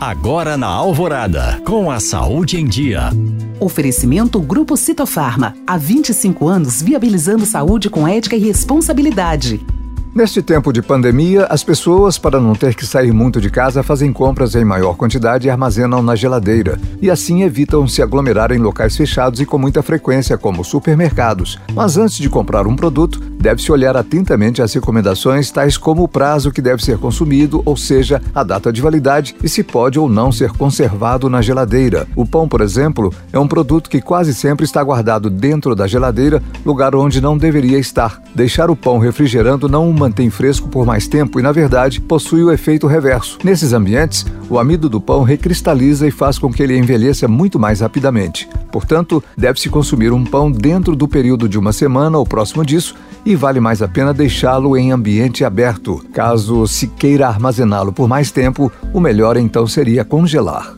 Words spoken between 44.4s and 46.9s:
o amido do pão recristaliza e faz com que ele